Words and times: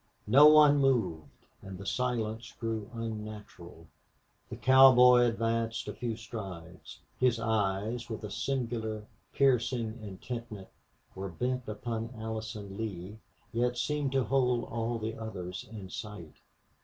No 0.25 0.47
one 0.47 0.79
moved, 0.79 1.27
and 1.61 1.77
the 1.77 1.85
silence 1.85 2.51
grew 2.59 2.89
unnatural. 2.91 3.85
The 4.49 4.55
cowboy 4.55 5.25
advanced 5.25 5.87
a 5.87 5.93
few 5.93 6.15
strides. 6.17 7.01
His 7.19 7.39
eyes, 7.39 8.09
with 8.09 8.23
a 8.23 8.31
singular 8.31 9.05
piercing 9.35 9.99
intentness, 10.01 10.69
were 11.13 11.29
bent 11.29 11.67
upon 11.67 12.15
Allison 12.17 12.75
Lee, 12.77 13.19
yet 13.53 13.77
seemed 13.77 14.11
to 14.13 14.23
hold 14.23 14.63
all 14.63 14.97
the 14.97 15.15
others 15.19 15.69
in 15.71 15.91
sight. 15.91 16.33